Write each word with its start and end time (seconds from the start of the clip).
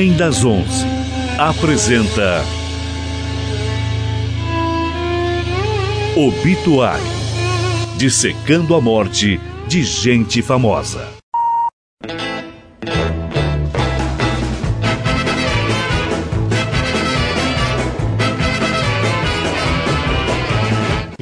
Trem 0.00 0.16
das 0.16 0.46
Onze 0.46 0.86
apresenta 1.36 2.42
Obituário 6.16 7.04
Dissecando 7.98 8.74
a 8.74 8.80
morte 8.80 9.38
de 9.68 9.82
gente 9.82 10.40
famosa. 10.40 11.09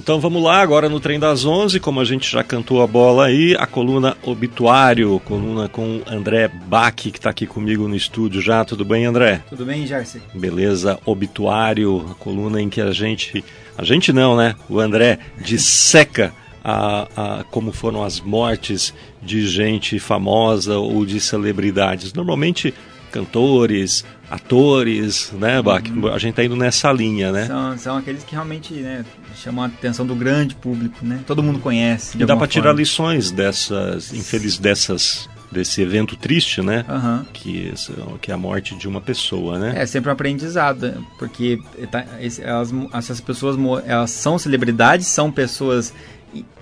Então 0.09 0.19
vamos 0.19 0.43
lá, 0.43 0.63
agora 0.63 0.89
no 0.89 0.99
Trem 0.99 1.21
das 1.21 1.45
Onze, 1.45 1.79
como 1.79 2.01
a 2.01 2.05
gente 2.07 2.31
já 2.33 2.43
cantou 2.43 2.81
a 2.81 2.87
bola 2.87 3.27
aí, 3.27 3.55
a 3.59 3.67
coluna 3.67 4.17
Obituário, 4.23 5.21
coluna 5.23 5.69
com 5.69 6.01
André 6.07 6.49
Bach, 6.49 6.95
que 6.95 7.11
está 7.11 7.29
aqui 7.29 7.47
comigo 7.47 7.87
no 7.87 7.95
estúdio 7.95 8.41
já. 8.41 8.65
Tudo 8.65 8.87
bem, 8.87 9.05
André? 9.05 9.43
Tudo 9.51 9.67
bem, 9.67 9.87
Jarce? 9.87 10.23
Beleza, 10.33 10.99
Obituário, 11.05 12.07
a 12.11 12.15
coluna 12.15 12.59
em 12.59 12.71
que 12.71 12.81
a 12.81 12.91
gente. 12.91 13.45
A 13.77 13.85
gente 13.85 14.11
não, 14.11 14.35
né? 14.35 14.57
O 14.67 14.81
André 14.81 15.19
disseca 15.45 16.33
a, 16.65 17.07
a, 17.15 17.45
como 17.45 17.71
foram 17.71 18.03
as 18.03 18.19
mortes 18.19 18.95
de 19.23 19.47
gente 19.47 19.99
famosa 19.99 20.79
ou 20.79 21.05
de 21.05 21.21
celebridades. 21.21 22.15
Normalmente 22.15 22.73
cantores, 23.11 24.05
atores, 24.31 25.33
né, 25.33 25.61
Bach? 25.63 25.83
Uhum. 25.89 26.09
A 26.09 26.19
gente 26.19 26.35
tá 26.35 26.45
indo 26.45 26.57
nessa 26.57 26.93
linha, 26.93 27.33
né? 27.33 27.47
São, 27.47 27.79
são 27.79 27.97
aqueles 27.97 28.25
que 28.25 28.33
realmente 28.33 28.75
né, 28.75 29.05
chamam 29.35 29.65
a 29.65 29.67
atenção 29.67 30.07
do 30.07 30.15
grande 30.15 30.55
público, 30.55 31.05
né? 31.05 31.21
Todo 31.27 31.43
mundo 31.43 31.59
conhece. 31.59 32.21
E 32.21 32.25
dá 32.25 32.37
para 32.37 32.47
tirar 32.47 32.73
lições 32.73 33.31
dessas, 33.31 34.13
infeliz 34.13 34.59
dessas 34.59 35.29
desse 35.51 35.81
evento 35.81 36.17
triste, 36.17 36.61
né? 36.61 36.85
Uhum. 36.89 37.25
Que, 37.33 37.73
que 38.21 38.31
é 38.31 38.35
a 38.35 38.39
morte 38.39 38.77
de 38.77 38.87
uma 38.87 39.01
pessoa, 39.01 39.59
né? 39.59 39.73
É 39.77 39.87
sempre 39.87 40.11
um 40.11 40.13
aprendizado, 40.13 41.05
porque 41.19 41.59
tá, 41.91 42.05
elas, 42.41 42.71
essas 42.93 43.21
pessoas 43.21 43.57
elas 43.87 44.11
são 44.11 44.39
celebridades, 44.39 45.07
são 45.07 45.33
pessoas 45.33 45.93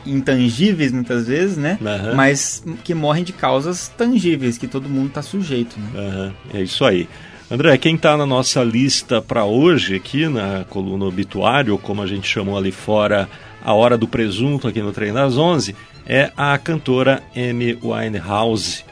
intangíveis 0.04 0.92
muitas 0.92 1.26
vezes, 1.26 1.56
né? 1.56 1.78
Uhum. 1.80 2.14
Mas 2.14 2.64
que 2.84 2.94
morrem 2.94 3.24
de 3.24 3.32
causas 3.32 3.88
tangíveis, 3.88 4.56
que 4.58 4.66
todo 4.66 4.88
mundo 4.88 5.08
está 5.08 5.22
sujeito, 5.22 5.78
né? 5.78 5.90
Uhum. 5.94 6.58
É 6.58 6.62
isso 6.62 6.84
aí. 6.84 7.08
André, 7.50 7.78
quem 7.78 7.94
está 7.94 8.16
na 8.16 8.26
nossa 8.26 8.64
lista 8.64 9.22
para 9.22 9.44
hoje 9.44 9.94
aqui 9.94 10.28
na 10.28 10.64
coluna 10.68 11.04
obituário, 11.04 11.78
como 11.78 12.02
a 12.02 12.06
gente 12.06 12.26
chamou 12.26 12.58
ali 12.58 12.72
fora, 12.72 13.28
a 13.64 13.72
hora 13.72 13.96
do 13.96 14.08
presunto 14.08 14.66
aqui 14.66 14.82
no 14.82 14.92
Trem 14.92 15.12
das 15.12 15.36
Onze, 15.36 15.74
é 16.04 16.32
a 16.36 16.58
cantora 16.58 17.22
Amy 17.36 17.78
Winehouse, 17.82 18.84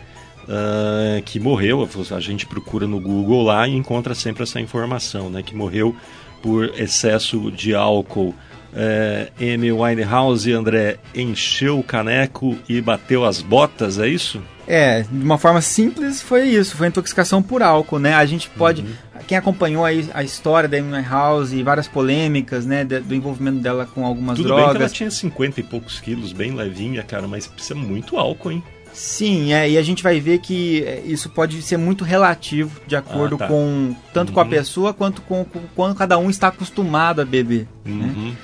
uh, 0.44 1.22
que 1.22 1.40
morreu. 1.40 1.88
A 2.12 2.20
gente 2.20 2.46
procura 2.46 2.86
no 2.86 3.00
Google 3.00 3.42
lá 3.42 3.66
e 3.66 3.74
encontra 3.74 4.14
sempre 4.14 4.44
essa 4.44 4.60
informação, 4.60 5.30
né? 5.30 5.42
Que 5.42 5.54
morreu 5.54 5.96
por 6.40 6.72
excesso 6.78 7.50
de 7.50 7.74
álcool 7.74 8.34
é, 8.74 9.28
Amy 9.40 9.72
Winehouse, 9.72 10.52
André, 10.52 10.98
encheu 11.14 11.78
o 11.78 11.82
caneco 11.82 12.56
e 12.68 12.80
bateu 12.80 13.24
as 13.24 13.40
botas, 13.40 13.98
é 13.98 14.08
isso? 14.08 14.42
É, 14.66 15.02
de 15.02 15.24
uma 15.24 15.36
forma 15.36 15.60
simples 15.60 16.22
foi 16.22 16.48
isso, 16.48 16.76
foi 16.76 16.88
intoxicação 16.88 17.42
por 17.42 17.62
álcool, 17.62 17.98
né? 17.98 18.14
A 18.14 18.24
gente 18.24 18.48
pode, 18.50 18.80
uhum. 18.80 19.20
quem 19.26 19.36
acompanhou 19.36 19.84
aí 19.84 20.08
a 20.14 20.22
história 20.22 20.68
da 20.68 20.78
Amy 20.78 20.90
Winehouse 20.90 21.54
e 21.54 21.62
várias 21.62 21.86
polêmicas, 21.86 22.64
né, 22.64 22.84
do 22.84 23.14
envolvimento 23.14 23.58
dela 23.58 23.86
com 23.86 24.06
algumas 24.06 24.36
Tudo 24.36 24.48
drogas. 24.48 24.64
Tudo 24.64 24.72
bem 24.72 24.76
que 24.78 24.82
ela 24.84 24.94
tinha 24.94 25.10
50 25.10 25.60
e 25.60 25.62
poucos 25.62 26.00
quilos, 26.00 26.32
bem 26.32 26.54
levinha, 26.54 27.02
cara, 27.02 27.28
mas 27.28 27.46
precisa 27.46 27.74
muito 27.74 28.16
álcool, 28.16 28.52
hein? 28.52 28.62
Sim, 28.94 29.52
é, 29.52 29.68
e 29.68 29.76
a 29.76 29.82
gente 29.82 30.04
vai 30.04 30.20
ver 30.20 30.38
que 30.38 30.84
é, 30.84 31.02
isso 31.04 31.28
pode 31.28 31.60
ser 31.62 31.76
muito 31.76 32.04
relativo, 32.04 32.80
de 32.86 32.94
acordo 32.94 33.34
ah, 33.34 33.38
tá. 33.38 33.48
com 33.48 33.94
tanto 34.14 34.28
uhum. 34.28 34.34
com 34.34 34.40
a 34.40 34.44
uhum. 34.44 34.50
pessoa 34.50 34.94
quanto 34.94 35.20
com, 35.22 35.44
com 35.44 35.60
quando 35.74 35.96
cada 35.96 36.16
um 36.16 36.30
está 36.30 36.48
acostumado 36.48 37.20
a 37.20 37.24
beber. 37.24 37.66
Né? 37.84 37.92
Uhum. 37.92 38.28
Né? 38.30 38.36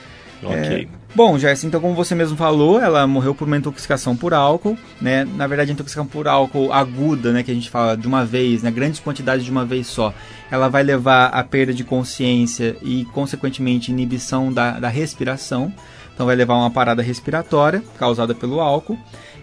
Ok. 0.42 0.54
É, 0.54 0.86
bom, 1.14 1.38
Jéssica, 1.38 1.66
então 1.66 1.80
como 1.80 1.94
você 1.94 2.14
mesmo 2.14 2.36
falou, 2.36 2.80
ela 2.80 3.06
morreu 3.06 3.34
por 3.34 3.46
uma 3.46 3.56
intoxicação 3.56 4.16
por 4.16 4.32
álcool, 4.32 4.76
né? 5.00 5.24
Na 5.24 5.46
verdade, 5.46 5.72
intoxicação 5.72 6.06
por 6.06 6.26
álcool 6.26 6.72
aguda, 6.72 7.32
né, 7.32 7.42
que 7.42 7.50
a 7.50 7.54
gente 7.54 7.68
fala 7.68 7.96
de 7.96 8.06
uma 8.06 8.24
vez, 8.24 8.62
né, 8.62 8.70
grandes 8.70 9.00
quantidades 9.00 9.44
de 9.44 9.50
uma 9.50 9.64
vez 9.64 9.86
só, 9.86 10.14
ela 10.50 10.68
vai 10.68 10.82
levar 10.82 11.26
à 11.26 11.44
perda 11.44 11.74
de 11.74 11.84
consciência 11.84 12.76
e, 12.82 13.04
consequentemente, 13.06 13.90
inibição 13.90 14.52
da, 14.52 14.80
da 14.80 14.88
respiração. 14.88 15.72
Então 16.14 16.26
vai 16.26 16.36
levar 16.36 16.54
a 16.54 16.58
uma 16.58 16.70
parada 16.70 17.02
respiratória 17.02 17.82
causada 17.98 18.34
pelo 18.34 18.60
álcool. 18.60 18.98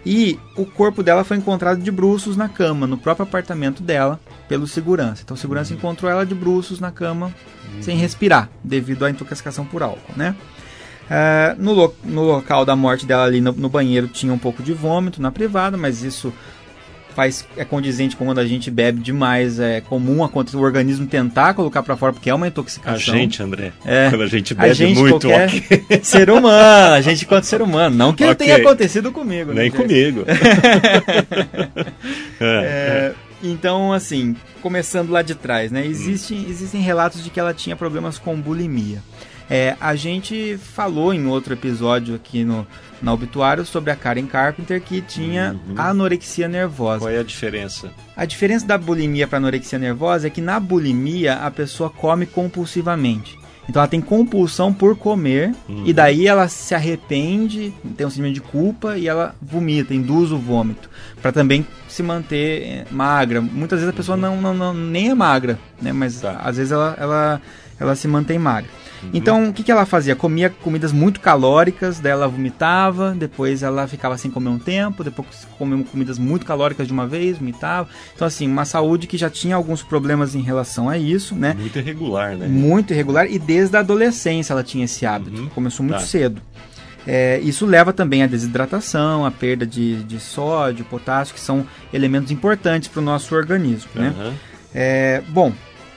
E 0.06 0.38
o 0.56 0.64
corpo 0.64 1.02
dela 1.02 1.24
foi 1.24 1.36
encontrado 1.36 1.82
de 1.82 1.90
bruços 1.90 2.36
na 2.36 2.48
cama, 2.48 2.86
no 2.86 2.96
próprio 2.96 3.24
apartamento 3.24 3.82
dela, 3.82 4.20
pelo 4.48 4.66
segurança. 4.66 5.22
Então 5.24 5.34
o 5.34 5.38
segurança 5.38 5.72
uhum. 5.72 5.78
encontrou 5.78 6.10
ela 6.10 6.24
de 6.24 6.34
bruços 6.34 6.78
na 6.78 6.90
cama, 6.90 7.26
uhum. 7.74 7.82
sem 7.82 7.96
respirar, 7.96 8.48
devido 8.62 9.04
à 9.04 9.10
intoxicação 9.10 9.64
por 9.64 9.82
álcool, 9.82 10.12
né? 10.16 10.36
Uh, 11.08 11.62
no, 11.62 11.72
lo 11.72 11.94
no, 12.04 12.22
local 12.22 12.66
da 12.66 12.76
morte 12.76 13.06
dela 13.06 13.24
ali 13.24 13.40
no, 13.40 13.52
no, 13.52 13.70
banheiro 13.70 14.08
tinha 14.08 14.30
um 14.30 14.38
pouco 14.38 14.62
de 14.62 14.74
vômito 14.74 15.22
na 15.22 15.30
privada, 15.30 15.74
mas 15.74 16.02
isso 16.02 16.34
faz 17.14 17.46
é 17.56 17.64
condizente 17.64 18.14
com 18.14 18.26
quando 18.26 18.38
a 18.38 18.46
gente 18.46 18.70
bebe 18.70 19.00
demais, 19.00 19.58
é 19.58 19.80
comum 19.80 20.22
acontecer 20.22 20.58
o 20.58 20.60
organismo 20.60 21.06
tentar 21.06 21.54
colocar 21.54 21.82
para 21.82 21.96
fora 21.96 22.12
porque 22.12 22.28
é 22.28 22.34
uma 22.34 22.46
intoxicação. 22.46 23.14
A 23.14 23.16
gente, 23.16 23.42
André, 23.42 23.72
é, 23.86 24.10
quando 24.10 24.22
a 24.22 24.26
gente 24.26 24.54
bebe 24.54 24.70
a 24.70 24.74
gente, 24.74 24.98
muito, 24.98 25.26
okay. 25.26 25.82
ser 26.04 26.30
humano, 26.30 26.94
a 26.94 27.00
gente 27.00 27.24
enquanto 27.24 27.44
ser 27.44 27.62
humano, 27.62 27.96
não 27.96 28.12
que 28.12 28.22
okay. 28.22 28.34
tenha 28.34 28.56
acontecido 28.58 29.10
comigo, 29.10 29.54
nem 29.54 29.70
comigo. 29.70 30.26
é, 32.38 33.14
então, 33.42 33.92
assim, 33.92 34.36
começando 34.60 35.10
lá 35.10 35.22
de 35.22 35.34
trás, 35.34 35.70
né? 35.70 35.86
Existem, 35.86 36.46
existem 36.48 36.80
relatos 36.80 37.24
de 37.24 37.30
que 37.30 37.40
ela 37.40 37.54
tinha 37.54 37.74
problemas 37.74 38.18
com 38.18 38.38
bulimia. 38.40 39.02
É, 39.50 39.76
a 39.80 39.94
gente 39.94 40.58
falou 40.58 41.12
em 41.14 41.26
outro 41.26 41.54
episódio 41.54 42.14
aqui 42.14 42.44
no, 42.44 42.66
na 43.00 43.12
Obituário 43.12 43.64
sobre 43.64 43.90
a 43.90 43.96
Karen 43.96 44.26
Carpenter 44.26 44.80
que 44.80 45.00
tinha 45.00 45.58
uhum. 45.68 45.74
anorexia 45.76 46.46
nervosa. 46.46 47.00
Qual 47.00 47.10
é 47.10 47.18
a 47.18 47.22
diferença? 47.22 47.90
A 48.16 48.24
diferença 48.24 48.66
da 48.66 48.76
bulimia 48.76 49.26
para 49.26 49.38
anorexia 49.38 49.78
nervosa 49.78 50.26
é 50.26 50.30
que 50.30 50.40
na 50.40 50.60
bulimia 50.60 51.34
a 51.34 51.50
pessoa 51.50 51.88
come 51.88 52.26
compulsivamente. 52.26 53.38
Então 53.68 53.80
ela 53.82 53.88
tem 53.88 54.00
compulsão 54.00 54.72
por 54.72 54.96
comer 54.96 55.54
uhum. 55.68 55.82
e 55.84 55.92
daí 55.92 56.26
ela 56.26 56.48
se 56.48 56.74
arrepende, 56.74 57.72
tem 57.96 58.06
um 58.06 58.10
sentimento 58.10 58.34
de 58.34 58.40
culpa 58.40 58.96
e 58.96 59.06
ela 59.06 59.34
vomita, 59.42 59.94
induz 59.94 60.32
o 60.32 60.38
vômito 60.38 60.88
para 61.20 61.32
também 61.32 61.66
se 61.86 62.02
manter 62.02 62.62
eh, 62.62 62.84
magra. 62.90 63.42
Muitas 63.42 63.80
vezes 63.80 63.92
a 63.92 63.96
pessoa 63.96 64.16
uhum. 64.16 64.22
não, 64.22 64.40
não, 64.40 64.54
não, 64.54 64.74
nem 64.74 65.10
é 65.10 65.14
magra, 65.14 65.58
né? 65.82 65.92
Mas 65.92 66.20
tá. 66.20 66.40
às 66.42 66.56
vezes 66.56 66.72
ela, 66.72 66.96
ela, 66.98 67.42
ela 67.78 67.94
se 67.94 68.08
mantém 68.08 68.38
magra. 68.38 68.70
Uhum. 69.02 69.10
Então, 69.14 69.48
o 69.48 69.52
que, 69.52 69.62
que 69.62 69.70
ela 69.70 69.86
fazia? 69.86 70.16
Comia 70.16 70.50
comidas 70.50 70.92
muito 70.92 71.20
calóricas, 71.20 72.00
daí 72.00 72.12
ela 72.12 72.28
vomitava, 72.28 73.12
depois 73.12 73.62
ela 73.62 73.86
ficava 73.86 74.16
sem 74.18 74.30
comer 74.30 74.48
um 74.48 74.58
tempo, 74.58 75.04
depois 75.04 75.46
comia 75.58 75.84
comidas 75.84 76.18
muito 76.18 76.44
calóricas 76.44 76.86
de 76.86 76.92
uma 76.92 77.06
vez, 77.06 77.38
vomitava. 77.38 77.88
Então, 78.14 78.26
assim, 78.26 78.46
uma 78.46 78.64
saúde 78.64 79.06
que 79.06 79.16
já 79.16 79.30
tinha 79.30 79.56
alguns 79.56 79.82
problemas 79.82 80.34
em 80.34 80.40
relação 80.40 80.88
a 80.88 80.98
isso, 80.98 81.34
né? 81.34 81.54
Muito 81.58 81.78
irregular, 81.78 82.36
né? 82.36 82.46
Muito 82.46 82.92
irregular, 82.92 83.26
e 83.30 83.38
desde 83.38 83.76
a 83.76 83.80
adolescência 83.80 84.52
ela 84.52 84.62
tinha 84.62 84.84
esse 84.84 85.06
hábito, 85.06 85.40
uhum. 85.40 85.48
começou 85.48 85.84
muito 85.84 86.00
tá. 86.00 86.06
cedo. 86.06 86.40
É, 87.06 87.40
isso 87.40 87.64
leva 87.64 87.90
também 87.90 88.22
à 88.22 88.26
desidratação, 88.26 89.24
à 89.24 89.30
perda 89.30 89.66
de, 89.66 90.02
de 90.02 90.20
sódio, 90.20 90.84
potássio, 90.84 91.34
que 91.34 91.40
são 91.40 91.66
elementos 91.90 92.30
importantes 92.30 92.88
para 92.88 93.00
o 93.00 93.02
nosso 93.02 93.34
organismo, 93.34 93.90
né? 93.94 94.34
É, 94.74 95.22
bom, 95.28 95.52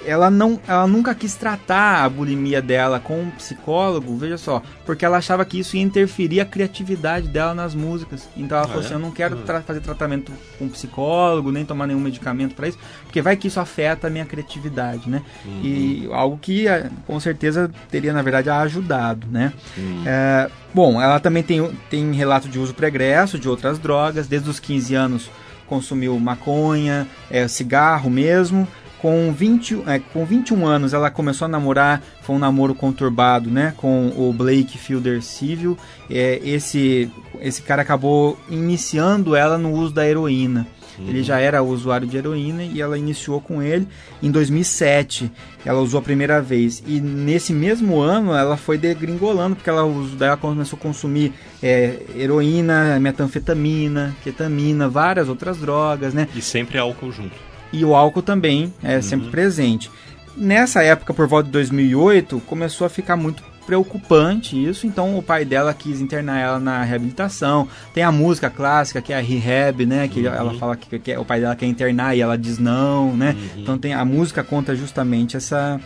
ela 0.06 0.30
não 0.30 0.60
ela 0.68 0.88
nunca 0.88 1.14
quis 1.14 1.36
tratar 1.36 2.04
a 2.04 2.10
bulimia 2.10 2.62
dela 2.62 3.00
com 3.00 3.22
um 3.22 3.32
psicólogo, 3.32 4.16
veja 4.18 4.38
só, 4.38 4.62
porque 4.86 5.06
ela 5.06 5.18
achava 5.18 5.46
que 5.46 5.60
isso 5.60 5.76
ia 5.76 5.84
interferir 5.84 6.40
a 6.40 6.46
criatividade 6.46 7.28
dela 7.28 7.54
nas 7.54 7.76
músicas. 7.76 8.28
Então 8.36 8.58
ela 8.58 8.66
ah, 8.66 8.68
falou 8.68 8.84
assim: 8.84 8.94
é? 8.94 8.96
eu 8.96 9.00
não 9.00 9.12
quero 9.12 9.38
uhum. 9.38 9.44
tra 9.44 9.62
fazer 9.62 9.82
tratamento 9.82 10.32
com 10.58 10.66
um 10.66 10.70
psicólogo, 10.70 11.52
nem 11.52 11.66
tomar 11.66 11.88
nenhum 11.88 12.00
medicamento 12.00 12.56
para 12.56 12.68
isso, 12.68 12.78
porque 13.04 13.22
vai 13.22 13.36
que 13.36 13.48
isso 13.48 13.60
afeta 13.60 14.08
a 14.08 14.10
minha 14.10 14.26
criatividade, 14.26 15.10
né? 15.10 15.22
Uhum. 15.46 15.62
E 15.64 16.10
algo 16.12 16.38
que 16.38 16.68
eh, 16.68 16.90
com 17.06 17.20
certeza 17.20 17.72
teria, 17.90 18.14
na 18.14 18.22
verdade, 18.22 18.50
ajudado, 18.50 19.28
né? 19.28 19.54
Uhum. 19.78 20.04
É, 20.06 20.50
bom, 20.74 21.02
ela 21.02 21.20
também 21.20 21.44
tem, 21.44 21.72
tem 21.90 22.12
relato 22.14 22.48
de 22.48 22.60
uso 22.60 22.74
pregresso 22.74 23.38
de 23.38 23.48
outras 23.48 23.80
drogas, 23.80 24.28
desde 24.28 24.50
os 24.50 24.60
15 24.60 24.96
anos 24.96 25.30
consumiu 25.72 26.20
maconha, 26.20 27.08
é, 27.30 27.48
cigarro 27.48 28.10
mesmo. 28.10 28.68
Com, 29.02 29.34
20, 29.34 29.82
é, 29.88 30.00
com 30.00 30.24
21 30.24 30.68
anos, 30.68 30.94
ela 30.94 31.10
começou 31.10 31.46
a 31.46 31.48
namorar, 31.50 32.04
foi 32.22 32.36
um 32.36 32.40
namoro 32.40 32.76
conturbado, 32.76 33.50
né? 33.50 33.74
Com 33.76 34.14
o 34.16 34.32
Blake 34.32 34.78
Fielder 34.78 35.24
Civil. 35.24 35.76
É, 36.08 36.40
esse, 36.44 37.10
esse 37.40 37.64
cara 37.64 37.82
acabou 37.82 38.38
iniciando 38.48 39.36
ela 39.36 39.58
no 39.58 39.72
uso 39.72 39.92
da 39.92 40.08
heroína. 40.08 40.68
Uhum. 41.00 41.10
Ele 41.10 41.24
já 41.24 41.40
era 41.40 41.64
usuário 41.64 42.08
de 42.08 42.18
heroína 42.18 42.64
e 42.64 42.82
ela 42.82 42.98
iniciou 42.98 43.42
com 43.42 43.62
ele 43.62 43.88
em 44.22 44.30
2007. 44.30 45.32
Ela 45.66 45.80
usou 45.80 46.00
a 46.00 46.04
primeira 46.04 46.42
vez 46.42 46.84
e 46.86 47.00
nesse 47.00 47.54
mesmo 47.54 48.00
ano 48.00 48.34
ela 48.34 48.58
foi 48.58 48.78
degringolando 48.78 49.56
porque 49.56 49.70
ela, 49.70 49.82
ela 50.20 50.38
começou 50.38 50.78
a 50.78 50.82
consumir 50.82 51.34
é, 51.62 52.00
heroína, 52.16 53.00
metanfetamina, 53.00 54.16
ketamina, 54.24 54.88
várias 54.88 55.30
outras 55.30 55.58
drogas, 55.58 56.14
né? 56.14 56.28
E 56.36 56.42
sempre 56.42 56.78
álcool 56.78 57.12
junto. 57.12 57.51
E 57.72 57.86
o 57.86 57.96
álcool 57.96 58.22
também 58.22 58.74
é 58.84 58.98
uhum. 58.98 59.02
sempre 59.02 59.30
presente. 59.30 59.90
Nessa 60.36 60.84
época, 60.84 61.14
por 61.14 61.28
volta 61.28 61.46
de 61.46 61.52
2008, 61.52 62.42
começou 62.42 62.86
a 62.88 62.90
ficar 62.90 63.16
muito 63.16 63.44
preocupante 63.66 64.62
isso, 64.62 64.88
então 64.88 65.18
o 65.18 65.22
pai 65.22 65.46
dela 65.46 65.74
quis 65.74 66.02
internar 66.02 66.40
ela 66.40 66.60
na 66.60 66.84
reabilitação. 66.84 67.68
Tem 67.94 68.04
a 68.04 68.12
música 68.12 68.50
clássica 68.50 69.02
que 69.02 69.14
é 69.14 69.18
a 69.18 69.22
Rehab, 69.22 69.86
né, 69.86 70.08
que 70.08 70.22
uhum. 70.22 70.34
ela 70.34 70.54
fala 70.56 70.76
que, 70.76 71.00
que, 71.00 71.16
o 71.18 71.24
pai 71.24 71.40
dela 71.40 71.56
quer 71.56 71.68
internar 71.68 72.16
e 72.16 72.22
ela 72.22 72.38
diz 72.38 72.58
não, 72.58 73.16
né? 73.16 73.36
Uhum. 73.38 73.62
Então 73.62 73.78
tem 73.78 73.94
a 73.94 74.04
música 74.04 74.44
conta 74.44 74.76
justamente 74.76 75.38
essa 75.38 75.80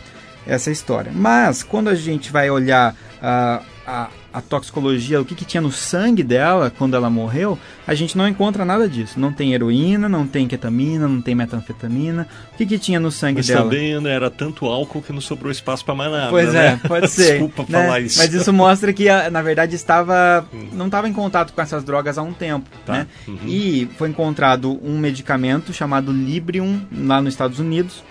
essa 0.46 0.70
história. 0.70 1.10
Mas 1.14 1.62
quando 1.62 1.88
a 1.88 1.94
gente 1.94 2.30
vai 2.30 2.48
olhar 2.48 2.94
uh, 2.94 3.64
a 3.86 4.08
a 4.36 4.42
toxicologia, 4.42 5.18
o 5.18 5.24
que, 5.24 5.34
que 5.34 5.46
tinha 5.46 5.62
no 5.62 5.72
sangue 5.72 6.22
dela 6.22 6.70
quando 6.76 6.94
ela 6.94 7.08
morreu, 7.08 7.58
a 7.86 7.94
gente 7.94 8.18
não 8.18 8.28
encontra 8.28 8.66
nada 8.66 8.86
disso. 8.86 9.18
Não 9.18 9.32
tem 9.32 9.54
heroína, 9.54 10.10
não 10.10 10.26
tem 10.26 10.46
ketamina, 10.46 11.08
não 11.08 11.22
tem 11.22 11.34
metanfetamina. 11.34 12.28
O 12.52 12.56
que, 12.58 12.66
que 12.66 12.78
tinha 12.78 13.00
no 13.00 13.10
sangue 13.10 13.36
Mas 13.36 13.46
dela? 13.46 13.64
Mas 13.64 13.70
também 13.70 13.98
né, 13.98 14.10
era 14.10 14.30
tanto 14.30 14.66
álcool 14.66 15.00
que 15.00 15.10
não 15.10 15.22
sobrou 15.22 15.50
espaço 15.50 15.86
para 15.86 15.94
mais 15.94 16.12
nada. 16.12 16.28
Pois 16.28 16.52
né? 16.52 16.78
é, 16.84 16.86
pode 16.86 17.08
ser. 17.10 17.38
Desculpa 17.38 17.64
né? 17.66 17.82
falar 17.82 18.00
isso. 18.00 18.18
Mas 18.18 18.34
isso 18.34 18.52
mostra 18.52 18.92
que, 18.92 19.06
na 19.30 19.40
verdade, 19.40 19.74
estava 19.74 20.46
hum. 20.52 20.68
não 20.74 20.84
estava 20.84 21.08
em 21.08 21.14
contato 21.14 21.54
com 21.54 21.62
essas 21.62 21.82
drogas 21.82 22.18
há 22.18 22.22
um 22.22 22.34
tempo. 22.34 22.68
Tá. 22.84 22.92
Né? 22.92 23.06
Uhum. 23.26 23.38
E 23.46 23.88
foi 23.96 24.10
encontrado 24.10 24.78
um 24.86 24.98
medicamento 24.98 25.72
chamado 25.72 26.12
Librium 26.12 26.82
lá 26.92 27.22
nos 27.22 27.32
Estados 27.32 27.58
Unidos 27.58 28.04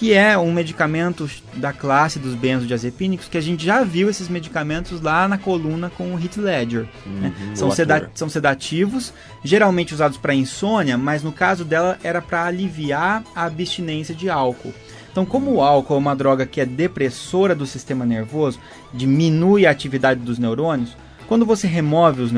que 0.00 0.14
é 0.14 0.38
um 0.38 0.50
medicamento 0.50 1.28
da 1.56 1.74
classe 1.74 2.18
dos 2.18 2.34
benzodiazepínicos, 2.34 3.28
que 3.28 3.36
a 3.36 3.40
gente 3.42 3.62
já 3.62 3.84
viu 3.84 4.08
esses 4.08 4.30
medicamentos 4.30 4.98
lá 4.98 5.28
na 5.28 5.36
coluna 5.36 5.90
com 5.90 6.14
o 6.14 6.18
Heath 6.18 6.38
Ledger. 6.38 6.88
Uhum, 7.04 7.20
né? 7.20 7.34
são, 7.54 7.70
seda 7.70 8.10
são 8.14 8.26
sedativos, 8.26 9.12
geralmente 9.44 9.92
usados 9.92 10.16
para 10.16 10.32
insônia, 10.32 10.96
mas 10.96 11.22
no 11.22 11.30
caso 11.30 11.66
dela 11.66 11.98
era 12.02 12.22
para 12.22 12.46
aliviar 12.46 13.22
a 13.36 13.44
abstinência 13.44 14.14
de 14.14 14.30
álcool. 14.30 14.72
Então, 15.12 15.26
como 15.26 15.56
o 15.56 15.62
álcool 15.62 15.96
é 15.96 15.98
uma 15.98 16.16
droga 16.16 16.46
que 16.46 16.62
é 16.62 16.64
depressora 16.64 17.54
do 17.54 17.66
sistema 17.66 18.06
nervoso, 18.06 18.58
diminui 18.94 19.66
a 19.66 19.70
atividade 19.70 20.20
dos 20.20 20.38
neurônios, 20.38 20.96
quando 21.28 21.44
você 21.44 21.66
remove, 21.66 22.22
os 22.22 22.32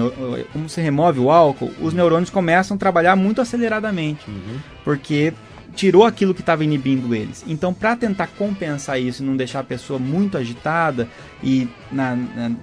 como 0.52 0.68
você 0.68 0.82
remove 0.82 1.20
o 1.20 1.30
álcool, 1.30 1.70
os 1.80 1.94
neurônios 1.94 2.28
começam 2.28 2.74
a 2.74 2.78
trabalhar 2.78 3.14
muito 3.14 3.40
aceleradamente, 3.40 4.28
uhum. 4.28 4.58
porque 4.84 5.32
tirou 5.74 6.04
aquilo 6.04 6.34
que 6.34 6.40
estava 6.40 6.62
inibindo 6.64 7.14
eles. 7.14 7.44
Então, 7.46 7.72
para 7.72 7.96
tentar 7.96 8.28
compensar 8.28 9.00
isso 9.00 9.22
e 9.22 9.26
não 9.26 9.36
deixar 9.36 9.60
a 9.60 9.64
pessoa 9.64 9.98
muito 9.98 10.36
agitada 10.36 11.08
e 11.42 11.69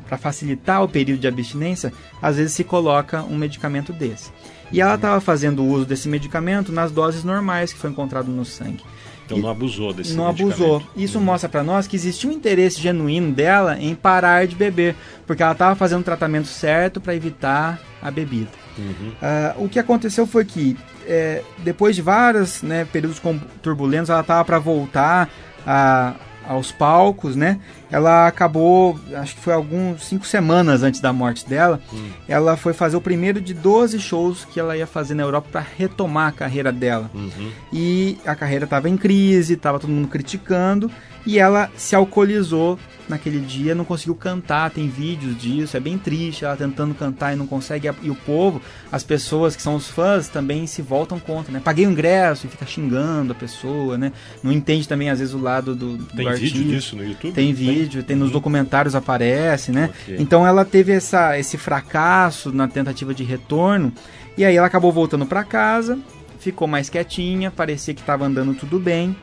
para 0.07 0.17
facilitar 0.17 0.83
o 0.83 0.88
período 0.88 1.19
de 1.19 1.27
abstinência, 1.27 1.91
às 2.21 2.38
vezes 2.38 2.53
se 2.53 2.63
coloca 2.63 3.23
um 3.23 3.38
medicamento 3.38 3.91
desse. 3.91 4.31
E 4.71 4.79
ela 4.79 4.95
estava 4.95 5.19
fazendo 5.19 5.65
uso 5.65 5.85
desse 5.85 6.07
medicamento 6.07 6.71
nas 6.71 6.91
doses 6.91 7.23
normais 7.23 7.73
que 7.73 7.79
foi 7.79 7.89
encontrado 7.89 8.27
no 8.27 8.45
sangue. 8.45 8.83
Então 9.25 9.38
não 9.38 9.50
abusou 9.50 9.94
desse 9.94 10.15
Não 10.15 10.27
abusou. 10.27 10.81
Isso 10.95 11.19
uhum. 11.19 11.23
mostra 11.23 11.47
para 11.47 11.63
nós 11.63 11.88
que 11.88 11.95
existia 11.95 12.29
um 12.29 12.33
interesse 12.33 12.81
genuíno 12.81 13.31
dela 13.31 13.77
em 13.79 13.94
parar 13.94 14.47
de 14.47 14.56
beber, 14.56 14.95
porque 15.27 15.44
ela 15.44 15.51
estava 15.51 15.75
fazendo 15.75 16.01
o 16.01 16.03
tratamento 16.03 16.47
certo 16.47 17.00
para 17.00 17.15
evitar 17.15 17.79
a 18.01 18.09
bebida. 18.09 18.50
Uhum. 18.79 19.09
Uh, 19.09 19.65
o 19.65 19.69
que 19.69 19.79
aconteceu 19.79 20.25
foi 20.25 20.45
que 20.45 20.77
é, 21.05 21.41
depois 21.59 21.95
de 21.95 22.01
vários 22.01 22.61
né, 22.61 22.85
períodos 22.85 23.21
turbulentos, 23.61 24.09
ela 24.09 24.21
estava 24.21 24.45
para 24.45 24.59
voltar 24.59 25.29
a, 25.65 26.13
aos 26.47 26.71
palcos, 26.71 27.35
né? 27.35 27.59
Ela 27.91 28.27
acabou, 28.27 28.99
acho 29.15 29.35
que 29.35 29.41
foi 29.41 29.53
alguns 29.53 30.03
cinco 30.03 30.25
semanas 30.25 30.83
antes 30.83 31.01
da 31.01 31.11
morte 31.11 31.47
dela, 31.47 31.81
hum. 31.91 32.09
ela 32.27 32.55
foi 32.55 32.73
fazer 32.73 32.95
o 32.95 33.01
primeiro 33.01 33.41
de 33.41 33.53
12 33.53 33.99
shows 33.99 34.45
que 34.45 34.59
ela 34.59 34.77
ia 34.77 34.85
fazer 34.85 35.15
na 35.15 35.23
Europa 35.23 35.47
para 35.51 35.65
retomar 35.77 36.29
a 36.29 36.31
carreira 36.31 36.71
dela. 36.71 37.09
Uhum. 37.13 37.51
E 37.73 38.19
a 38.25 38.35
carreira 38.35 38.65
estava 38.65 38.87
em 38.87 38.95
crise, 38.95 39.53
estava 39.53 39.79
todo 39.79 39.89
mundo 39.89 40.07
criticando, 40.07 40.91
e 41.25 41.39
ela 41.39 41.71
se 41.75 41.95
alcoolizou 41.95 42.77
naquele 43.09 43.39
dia, 43.39 43.73
não 43.73 43.83
conseguiu 43.83 44.15
cantar, 44.15 44.69
tem 44.69 44.88
vídeos 44.88 45.38
disso, 45.38 45.75
é 45.75 45.79
bem 45.79 45.97
triste, 45.97 46.45
ela 46.45 46.56
tentando 46.56 46.94
cantar 46.94 47.33
e 47.33 47.35
não 47.35 47.47
consegue, 47.47 47.89
e 48.01 48.09
o 48.09 48.15
povo, 48.15 48.61
as 48.91 49.03
pessoas 49.03 49.56
que 49.56 49.61
são 49.61 49.75
os 49.75 49.88
fãs 49.88 50.27
também 50.27 50.67
se 50.67 50.81
voltam 50.81 51.19
contra, 51.19 51.51
né? 51.51 51.59
Paguei 51.63 51.88
o 51.88 51.91
ingresso 51.91 52.45
e 52.45 52.50
fica 52.50 52.65
xingando 52.65 53.31
a 53.31 53.35
pessoa, 53.35 53.97
né? 53.97 54.11
Não 54.44 54.51
entende 54.51 54.88
também 54.88 55.09
às 55.09 55.19
vezes 55.19 55.33
o 55.33 55.39
lado 55.39 55.75
do, 55.75 55.97
do 55.97 56.06
Tem 56.06 56.27
artista. 56.27 56.57
vídeo 56.57 56.71
disso 56.71 56.95
no 56.95 57.03
YouTube? 57.03 57.33
Tem 57.33 57.53
vídeo, 57.53 58.03
tem, 58.03 58.15
nos 58.15 58.27
uhum. 58.27 58.33
documentários 58.33 58.95
aparece, 58.95 59.71
né? 59.71 59.89
Okay. 60.03 60.17
Então 60.19 60.45
ela 60.45 60.63
teve 60.63 60.91
essa, 60.91 61.38
esse 61.38 61.57
fracasso 61.57 62.51
na 62.51 62.67
tentativa 62.67 63.13
de 63.13 63.23
retorno, 63.23 63.91
e 64.38 64.45
aí 64.45 64.56
ela 64.56 64.67
acabou 64.67 64.91
voltando 64.91 65.25
para 65.25 65.44
casa, 65.44 65.97
ficou 66.39 66.67
mais 66.67 66.89
quietinha, 66.89 67.51
parecia 67.51 67.94
que 67.94 68.01
estava 68.01 68.25
andando 68.25 68.53
tudo 68.53 68.79
bem, 68.79 69.15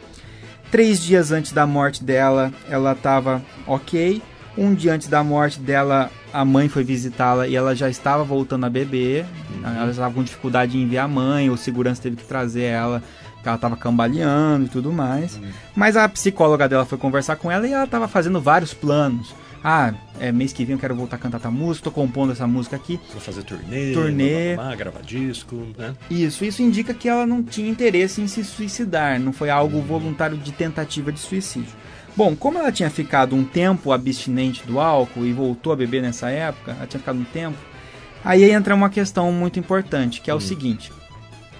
Três 0.70 1.02
dias 1.02 1.32
antes 1.32 1.52
da 1.52 1.66
morte 1.66 2.02
dela, 2.02 2.52
ela 2.68 2.92
estava 2.92 3.42
ok. 3.66 4.20
Um 4.58 4.74
dia 4.74 4.94
antes 4.94 5.08
da 5.08 5.22
morte 5.22 5.60
dela, 5.60 6.10
a 6.32 6.44
mãe 6.44 6.68
foi 6.68 6.82
visitá-la 6.82 7.46
e 7.46 7.54
ela 7.54 7.74
já 7.74 7.88
estava 7.88 8.24
voltando 8.24 8.64
a 8.64 8.70
beber. 8.70 9.26
Uhum. 9.54 9.76
Ela 9.76 9.90
estava 9.90 10.14
com 10.14 10.22
dificuldade 10.22 10.78
em 10.78 10.88
ver 10.88 10.98
a 10.98 11.08
mãe, 11.08 11.50
o 11.50 11.56
segurança 11.56 12.02
teve 12.02 12.16
que 12.16 12.24
trazer 12.24 12.64
ela, 12.64 13.02
porque 13.34 13.48
ela 13.48 13.56
estava 13.56 13.76
cambaleando 13.76 14.64
e 14.66 14.68
tudo 14.68 14.92
mais. 14.92 15.36
Uhum. 15.36 15.50
Mas 15.74 15.96
a 15.96 16.08
psicóloga 16.08 16.68
dela 16.68 16.84
foi 16.84 16.98
conversar 16.98 17.36
com 17.36 17.50
ela 17.50 17.66
e 17.66 17.72
ela 17.72 17.84
estava 17.84 18.08
fazendo 18.08 18.40
vários 18.40 18.72
planos 18.72 19.34
ah, 19.62 19.92
é, 20.20 20.30
mês 20.32 20.52
que 20.52 20.64
vem 20.64 20.74
eu 20.74 20.78
quero 20.78 20.94
voltar 20.94 21.16
a 21.16 21.18
cantar 21.18 21.38
essa 21.38 21.50
música, 21.50 21.84
tô 21.84 21.90
compondo 21.90 22.32
essa 22.32 22.46
música 22.46 22.76
aqui. 22.76 23.00
Vou 23.12 23.20
fazer 23.20 23.42
turnê, 23.42 23.92
turnê. 23.92 24.54
Blá, 24.54 24.64
blá, 24.64 24.64
blá, 24.64 24.76
gravar 24.76 25.02
disco, 25.02 25.56
né? 25.76 25.94
Isso, 26.10 26.44
isso 26.44 26.62
indica 26.62 26.94
que 26.94 27.08
ela 27.08 27.26
não 27.26 27.42
tinha 27.42 27.68
interesse 27.68 28.20
em 28.20 28.26
se 28.26 28.44
suicidar, 28.44 29.18
não 29.20 29.32
foi 29.32 29.50
algo 29.50 29.80
voluntário 29.80 30.36
de 30.36 30.52
tentativa 30.52 31.10
de 31.10 31.18
suicídio. 31.18 31.72
Bom, 32.16 32.34
como 32.34 32.58
ela 32.58 32.72
tinha 32.72 32.88
ficado 32.88 33.36
um 33.36 33.44
tempo 33.44 33.92
abstinente 33.92 34.66
do 34.66 34.80
álcool 34.80 35.26
e 35.26 35.32
voltou 35.32 35.72
a 35.72 35.76
beber 35.76 36.00
nessa 36.00 36.30
época, 36.30 36.72
ela 36.72 36.86
tinha 36.86 36.98
ficado 36.98 37.18
um 37.18 37.24
tempo, 37.24 37.58
aí 38.24 38.50
entra 38.50 38.74
uma 38.74 38.88
questão 38.88 39.30
muito 39.30 39.58
importante, 39.58 40.22
que 40.22 40.30
é 40.30 40.34
o 40.34 40.38
hum. 40.38 40.40
seguinte. 40.40 40.90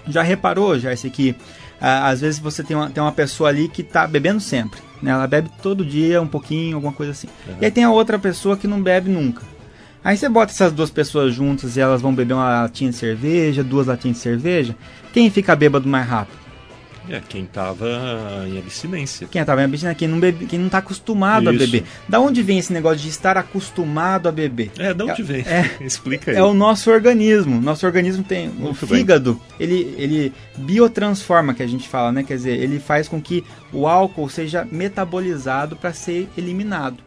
Já 0.09 0.23
reparou, 0.23 0.78
já 0.78 0.92
esse 0.92 1.06
aqui, 1.06 1.37
ah, 1.38 1.65
às 1.80 2.21
vezes 2.21 2.38
você 2.38 2.62
tem 2.62 2.76
uma, 2.76 2.90
tem 2.90 3.02
uma 3.02 3.12
pessoa 3.12 3.49
ali 3.49 3.68
que 3.68 3.83
está 3.83 4.06
bebendo 4.06 4.40
sempre. 4.40 4.80
Né? 5.02 5.11
Ela 5.11 5.26
bebe 5.26 5.50
todo 5.62 5.85
dia 5.85 6.21
um 6.21 6.26
pouquinho, 6.26 6.76
alguma 6.76 6.92
coisa 6.92 7.12
assim. 7.12 7.28
Uhum. 7.47 7.56
E 7.61 7.64
aí 7.64 7.71
tem 7.71 7.85
a 7.85 7.90
outra 7.90 8.18
pessoa 8.18 8.56
que 8.56 8.66
não 8.66 8.83
bebe 8.83 9.11
nunca. 9.11 9.42
Aí 10.02 10.16
você 10.16 10.28
bota 10.28 10.52
essas 10.52 10.73
duas 10.73 10.90
pessoas 10.90 11.35
juntas 11.35 11.76
e 11.76 11.80
elas 11.80 12.00
vão 12.00 12.14
beber 12.14 12.35
uma 12.35 12.62
latinha 12.62 12.90
de 12.90 12.97
cerveja, 12.97 13.64
duas 13.64 13.88
latinhas 13.88 14.18
de 14.18 14.23
cerveja. 14.23 14.76
Quem 15.12 15.28
fica 15.30 15.56
bêbado 15.56 15.88
mais 15.88 16.06
rápido? 16.06 16.46
É, 17.08 17.20
quem 17.26 17.44
estava 17.44 17.86
em 18.46 18.58
abstinência. 18.58 19.28
Quem 19.30 19.40
estava 19.40 19.60
em 19.60 19.64
abstinência, 19.64 19.96
quem 19.96 20.08
não, 20.08 20.18
bebe, 20.18 20.46
quem 20.46 20.58
não 20.58 20.68
tá 20.68 20.78
acostumado 20.78 21.52
Isso. 21.52 21.62
a 21.62 21.66
beber. 21.66 21.84
Da 22.08 22.20
onde 22.20 22.42
vem 22.42 22.58
esse 22.58 22.72
negócio 22.72 22.98
de 22.98 23.08
estar 23.08 23.36
acostumado 23.36 24.28
a 24.28 24.32
beber? 24.32 24.70
É, 24.78 24.92
da 24.92 25.04
onde 25.04 25.22
é, 25.22 25.25
vem? 25.25 25.40
É, 25.42 25.76
Explica 25.80 26.30
aí. 26.30 26.36
É 26.36 26.42
o 26.42 26.54
nosso 26.54 26.90
organismo. 26.90 27.60
Nosso 27.60 27.86
organismo 27.86 28.25
tem. 28.25 28.48
Muito 28.48 28.84
o 28.84 28.86
fígado, 28.86 29.40
ele, 29.58 29.94
ele 29.96 30.32
biotransforma, 30.56 31.54
que 31.54 31.62
a 31.62 31.66
gente 31.66 31.88
fala, 31.88 32.12
né? 32.12 32.22
Quer 32.22 32.36
dizer, 32.36 32.58
ele 32.58 32.78
faz 32.78 33.08
com 33.08 33.20
que 33.20 33.44
o 33.72 33.86
álcool 33.86 34.28
seja 34.28 34.66
metabolizado 34.70 35.76
para 35.76 35.92
ser 35.92 36.28
eliminado. 36.36 37.06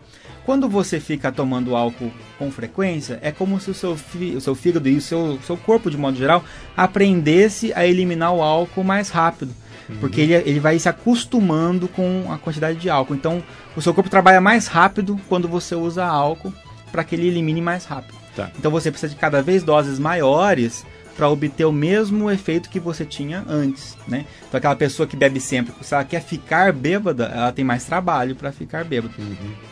Quando 0.49 0.67
você 0.67 0.99
fica 0.99 1.31
tomando 1.31 1.75
álcool 1.75 2.11
com 2.39 2.49
frequência, 2.49 3.19
é 3.21 3.31
como 3.31 3.59
se 3.59 3.69
o 3.69 3.73
seu, 3.75 3.95
o 4.35 4.41
seu 4.41 4.55
fígado 4.55 4.89
e 4.89 4.97
o 4.97 4.99
seu, 4.99 5.37
seu 5.45 5.55
corpo, 5.55 5.91
de 5.91 5.95
modo 5.95 6.17
geral, 6.17 6.43
aprendesse 6.75 7.71
a 7.73 7.85
eliminar 7.85 8.33
o 8.33 8.41
álcool 8.41 8.83
mais 8.83 9.09
rápido. 9.09 9.53
Porque 9.99 10.21
ele, 10.21 10.33
ele 10.33 10.59
vai 10.59 10.79
se 10.79 10.89
acostumando 10.89 11.87
com 11.87 12.31
a 12.31 12.39
quantidade 12.39 12.79
de 12.79 12.89
álcool. 12.89 13.13
Então, 13.13 13.43
o 13.75 13.81
seu 13.83 13.93
corpo 13.93 14.09
trabalha 14.09 14.41
mais 14.41 14.65
rápido 14.65 15.21
quando 15.29 15.47
você 15.47 15.75
usa 15.75 16.03
álcool 16.03 16.51
para 16.91 17.03
que 17.03 17.13
ele 17.13 17.27
elimine 17.27 17.61
mais 17.61 17.85
rápido. 17.85 18.17
Tá. 18.35 18.49
Então, 18.57 18.71
você 18.71 18.89
precisa 18.89 19.13
de 19.13 19.19
cada 19.19 19.43
vez 19.43 19.61
doses 19.61 19.99
maiores 19.99 20.83
para 21.15 21.29
obter 21.29 21.65
o 21.65 21.71
mesmo 21.71 22.31
efeito 22.31 22.71
que 22.71 22.79
você 22.79 23.05
tinha 23.05 23.45
antes, 23.47 23.95
né? 24.07 24.25
Então, 24.47 24.57
aquela 24.57 24.75
pessoa 24.75 25.05
que 25.05 25.15
bebe 25.15 25.39
sempre, 25.39 25.75
se 25.83 25.93
ela 25.93 26.03
quer 26.03 26.23
ficar 26.23 26.73
bêbada, 26.73 27.25
ela 27.25 27.51
tem 27.51 27.63
mais 27.63 27.85
trabalho 27.85 28.35
para 28.35 28.51
ficar 28.51 28.83
bêbada. 28.83 29.13
Uhum. 29.19 29.68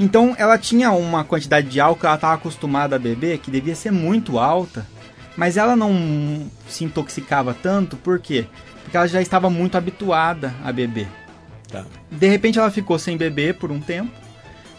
Então, 0.00 0.34
ela 0.36 0.58
tinha 0.58 0.90
uma 0.90 1.22
quantidade 1.22 1.68
de 1.68 1.78
álcool 1.78 2.00
que 2.00 2.06
ela 2.06 2.14
estava 2.16 2.34
acostumada 2.34 2.96
a 2.96 2.98
beber, 2.98 3.38
que 3.38 3.50
devia 3.50 3.76
ser 3.76 3.92
muito 3.92 4.38
alta, 4.38 4.84
mas 5.36 5.56
ela 5.56 5.76
não 5.76 6.50
se 6.66 6.84
intoxicava 6.84 7.54
tanto, 7.54 7.96
por 7.96 8.18
quê? 8.18 8.46
porque 8.90 8.96
ela 8.96 9.06
já 9.06 9.22
estava 9.22 9.48
muito 9.48 9.78
habituada 9.78 10.52
a 10.64 10.72
beber. 10.72 11.06
Tá. 11.68 11.84
De 12.10 12.26
repente 12.26 12.58
ela 12.58 12.70
ficou 12.72 12.98
sem 12.98 13.16
beber 13.16 13.54
por 13.54 13.70
um 13.70 13.80
tempo, 13.80 14.10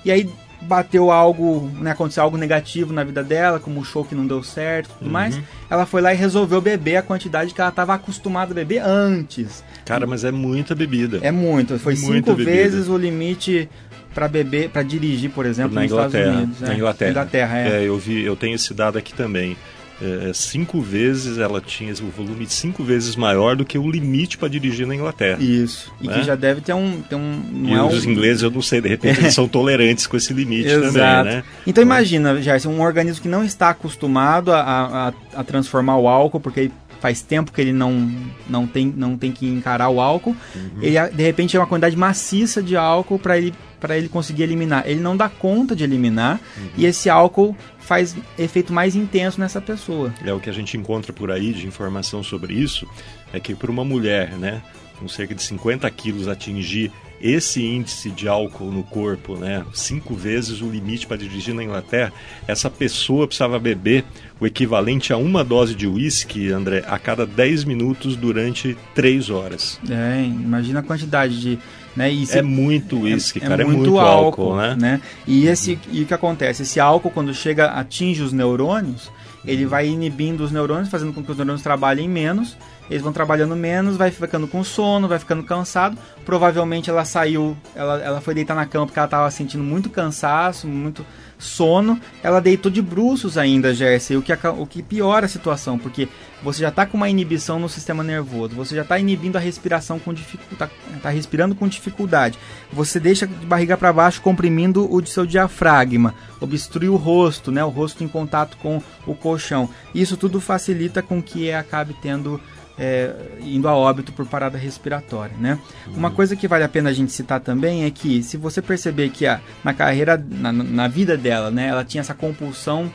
e 0.03 0.11
aí 0.11 0.29
bateu 0.63 1.09
algo, 1.09 1.71
né, 1.79 1.91
aconteceu 1.91 2.21
algo 2.21 2.37
negativo 2.37 2.93
na 2.93 3.03
vida 3.05 3.23
dela, 3.23 3.57
como 3.57 3.79
o 3.79 3.85
show 3.85 4.03
que 4.03 4.13
não 4.13 4.27
deu 4.27 4.43
certo 4.43 4.87
e 4.87 4.93
tudo 4.95 5.05
uhum. 5.05 5.11
mais. 5.11 5.39
Ela 5.69 5.85
foi 5.85 6.01
lá 6.01 6.13
e 6.13 6.17
resolveu 6.17 6.59
beber 6.59 6.97
a 6.97 7.01
quantidade 7.01 7.53
que 7.53 7.61
ela 7.61 7.69
estava 7.69 7.93
acostumada 7.93 8.51
a 8.51 8.55
beber 8.55 8.79
antes. 8.83 9.63
Cara, 9.85 10.05
mas 10.05 10.23
é 10.23 10.31
muita 10.31 10.75
bebida. 10.75 11.19
É 11.23 11.31
muito. 11.31 11.79
Foi 11.79 11.95
muita 11.95 12.31
cinco 12.31 12.35
bebida. 12.35 12.51
vezes 12.51 12.89
o 12.89 12.97
limite 12.97 13.69
para 14.13 14.27
beber, 14.27 14.69
para 14.69 14.83
dirigir, 14.83 15.29
por 15.31 15.45
exemplo, 15.45 15.73
na 15.73 15.81
nos 15.81 15.91
Inglaterra, 15.91 16.23
Estados 16.23 16.43
Unidos. 16.43 16.61
Na 16.61 16.71
é. 16.71 16.75
Inglaterra. 16.75 17.11
Inglaterra 17.11 17.59
é. 17.59 17.83
é. 17.83 17.87
eu 17.87 17.97
vi, 17.97 18.21
eu 18.23 18.35
tenho 18.35 18.55
esse 18.55 18.73
dado 18.73 18.97
aqui 18.97 19.13
também. 19.13 19.55
é, 20.01 20.31
cinco 20.33 20.81
vezes, 20.81 21.37
ela 21.37 21.61
tinha 21.61 21.93
o 21.93 22.09
volume 22.09 22.47
cinco 22.47 22.83
vezes 22.83 23.15
maior 23.15 23.55
do 23.55 23.63
que 23.63 23.77
o 23.77 23.89
limite 23.89 24.37
para 24.37 24.49
dirigir 24.49 24.87
na 24.87 24.95
Inglaterra. 24.95 25.37
Isso. 25.39 25.93
E 26.01 26.07
né? 26.07 26.13
que 26.15 26.23
já 26.23 26.35
deve 26.35 26.59
ter 26.59 26.73
um. 26.73 27.01
Ter 27.01 27.15
um 27.15 27.65
e 27.65 27.73
é 27.73 27.83
os 27.83 28.05
um... 28.05 28.09
ingleses, 28.09 28.41
eu 28.41 28.49
não 28.49 28.61
sei, 28.61 28.81
de 28.81 28.89
repente 28.89 29.19
eles 29.19 29.33
são 29.33 29.47
tolerantes 29.47 30.07
com 30.07 30.17
esse 30.17 30.33
limite 30.33 30.69
Exato. 30.69 30.93
também, 30.93 31.35
né? 31.35 31.43
Então 31.67 31.83
imagina, 31.83 32.41
Gerson, 32.41 32.71
um 32.71 32.81
organismo 32.81 33.21
que 33.21 33.29
não 33.29 33.43
está 33.43 33.69
acostumado 33.69 34.51
a, 34.51 35.13
a, 35.35 35.39
a 35.39 35.43
transformar 35.43 35.97
o 35.97 36.07
álcool, 36.07 36.39
porque 36.39 36.71
faz 36.99 37.21
tempo 37.21 37.51
que 37.51 37.59
ele 37.59 37.73
não, 37.73 38.11
não, 38.47 38.67
tem, 38.67 38.93
não 38.95 39.17
tem 39.17 39.31
que 39.31 39.47
encarar 39.47 39.89
o 39.89 39.99
álcool, 39.99 40.35
uhum. 40.55 40.81
ele 40.81 40.99
de 41.09 41.23
repente 41.23 41.57
é 41.57 41.59
uma 41.59 41.65
quantidade 41.65 41.97
maciça 41.97 42.61
de 42.61 42.75
álcool 42.75 43.17
para 43.17 43.37
ele 43.37 43.53
para 43.81 43.97
ele 43.97 44.07
conseguir 44.07 44.43
eliminar. 44.43 44.83
Ele 44.87 45.01
não 45.01 45.17
dá 45.17 45.27
conta 45.27 45.75
de 45.75 45.83
eliminar 45.83 46.39
uhum. 46.55 46.69
e 46.77 46.85
esse 46.85 47.09
álcool 47.09 47.57
faz 47.79 48.15
efeito 48.37 48.71
mais 48.71 48.95
intenso 48.95 49.41
nessa 49.41 49.59
pessoa. 49.59 50.13
É 50.23 50.31
o 50.31 50.39
que 50.39 50.49
a 50.49 50.53
gente 50.53 50.77
encontra 50.77 51.11
por 51.11 51.31
aí 51.31 51.51
de 51.51 51.67
informação 51.67 52.23
sobre 52.23 52.53
isso, 52.53 52.87
é 53.33 53.39
que 53.39 53.55
para 53.55 53.71
uma 53.71 53.83
mulher, 53.83 54.37
né, 54.37 54.61
com 54.99 55.07
cerca 55.07 55.33
de 55.33 55.41
50 55.41 55.89
quilos 55.89 56.27
atingir 56.27 56.91
esse 57.19 57.63
índice 57.63 58.09
de 58.09 58.27
álcool 58.27 58.71
no 58.71 58.83
corpo, 58.83 59.35
né, 59.35 59.63
cinco 59.73 60.15
vezes 60.15 60.61
o 60.61 60.69
limite 60.69 61.05
para 61.05 61.17
dirigir 61.17 61.53
na 61.53 61.63
Inglaterra, 61.63 62.13
essa 62.47 62.69
pessoa 62.69 63.27
precisava 63.27 63.59
beber 63.59 64.05
o 64.39 64.45
equivalente 64.47 65.11
a 65.11 65.17
uma 65.17 65.43
dose 65.43 65.75
de 65.75 65.87
uísque, 65.87 66.51
André, 66.51 66.83
a 66.87 66.97
cada 66.97 67.25
10 67.25 67.63
minutos 67.63 68.15
durante 68.15 68.77
3 68.95 69.29
horas. 69.29 69.79
É, 69.89 70.23
imagina 70.23 70.79
a 70.79 70.83
quantidade 70.83 71.39
de 71.39 71.59
né? 71.95 72.09
E 72.09 72.25
se, 72.25 72.37
é 72.37 72.41
muito 72.41 72.99
uísque, 73.01 73.39
é, 73.39 73.47
cara, 73.47 73.61
é 73.61 73.65
muito, 73.65 73.79
é 73.79 73.81
muito 73.81 73.99
álcool, 73.99 74.53
álcool, 74.53 74.55
né? 74.57 74.75
né? 74.77 75.01
E, 75.27 75.47
esse, 75.47 75.77
e 75.91 76.03
o 76.03 76.05
que 76.05 76.13
acontece? 76.13 76.63
Esse 76.63 76.79
álcool, 76.79 77.11
quando 77.11 77.33
chega, 77.33 77.67
atinge 77.67 78.21
os 78.21 78.31
neurônios, 78.31 79.11
ele 79.45 79.65
vai 79.65 79.87
inibindo 79.87 80.41
os 80.41 80.51
neurônios, 80.51 80.89
fazendo 80.89 81.13
com 81.13 81.23
que 81.23 81.31
os 81.31 81.37
neurônios 81.37 81.63
trabalhem 81.63 82.07
menos. 82.07 82.55
Eles 82.89 83.01
vão 83.01 83.13
trabalhando 83.13 83.55
menos, 83.55 83.95
vai 83.95 84.11
ficando 84.11 84.47
com 84.47 84.63
sono, 84.63 85.07
vai 85.07 85.17
ficando 85.17 85.43
cansado. 85.43 85.97
Provavelmente 86.25 86.89
ela 86.89 87.05
saiu, 87.05 87.57
ela, 87.75 88.01
ela 88.01 88.21
foi 88.21 88.33
deitar 88.33 88.53
na 88.53 88.65
cama 88.65 88.85
porque 88.85 88.99
ela 88.99 89.05
estava 89.05 89.31
sentindo 89.31 89.63
muito 89.63 89.89
cansaço, 89.89 90.67
muito 90.67 91.05
sono, 91.41 91.99
ela 92.21 92.39
deitou 92.39 92.71
de 92.71 92.81
bruços 92.81 93.35
ainda, 93.37 93.73
Jersey, 93.73 94.15
o 94.15 94.21
que, 94.21 94.31
o 94.31 94.65
que 94.67 94.83
piora 94.83 95.25
a 95.25 95.29
situação, 95.29 95.77
porque 95.77 96.07
você 96.43 96.61
já 96.61 96.69
está 96.69 96.85
com 96.85 96.97
uma 96.97 97.09
inibição 97.09 97.59
no 97.59 97.67
sistema 97.67 98.03
nervoso, 98.03 98.55
você 98.55 98.75
já 98.75 98.83
está 98.83 98.99
inibindo 98.99 99.37
a 99.37 99.39
respiração 99.39 99.97
com 99.97 100.13
dificuldade, 100.13 100.71
está 100.93 100.99
tá 101.01 101.09
respirando 101.09 101.55
com 101.55 101.67
dificuldade, 101.67 102.37
você 102.71 102.99
deixa 102.99 103.25
de 103.25 103.45
barriga 103.45 103.75
para 103.75 103.91
baixo 103.91 104.21
comprimindo 104.21 104.87
o 104.93 105.03
seu 105.05 105.25
diafragma, 105.25 106.13
obstrui 106.39 106.89
o 106.89 106.95
rosto, 106.95 107.51
né, 107.51 107.63
o 107.63 107.69
rosto 107.69 108.03
em 108.03 108.07
contato 108.07 108.55
com 108.57 108.81
o 109.07 109.15
colchão. 109.15 109.67
Isso 109.95 110.15
tudo 110.15 110.39
facilita 110.39 111.01
com 111.01 111.21
que 111.21 111.51
acabe 111.51 111.95
tendo 112.01 112.39
é, 112.77 113.13
indo 113.41 113.67
a 113.67 113.75
óbito 113.75 114.11
por 114.11 114.25
parada 114.25 114.57
respiratória, 114.57 115.35
né? 115.37 115.59
Uhum. 115.87 115.93
Uma 115.93 116.11
coisa 116.11 116.35
que 116.35 116.47
vale 116.47 116.63
a 116.63 116.69
pena 116.69 116.89
a 116.89 116.93
gente 116.93 117.11
citar 117.11 117.39
também 117.39 117.85
é 117.85 117.91
que 117.91 118.23
se 118.23 118.37
você 118.37 118.61
perceber 118.61 119.09
que 119.09 119.25
a, 119.25 119.39
na 119.63 119.73
carreira, 119.73 120.23
na, 120.29 120.51
na 120.51 120.87
vida 120.87 121.17
dela, 121.17 121.51
né, 121.51 121.67
ela 121.67 121.83
tinha 121.83 122.01
essa 122.01 122.13
compulsão 122.13 122.91